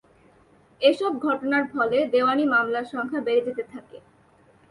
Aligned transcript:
এসব 0.81 1.11
ঘটনার 1.25 1.63
ফলে 1.73 1.97
দেওয়ানি 2.13 2.45
মামলার 2.53 2.85
সংখ্যা 2.93 3.21
বেড়ে 3.21 3.41
যেতে 3.47 3.63
থাকে। 3.73 3.97